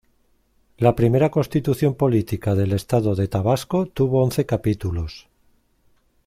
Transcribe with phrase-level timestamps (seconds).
[0.77, 5.29] La primera Constitución Política del Estado de Tabasco tuvo once capítulos.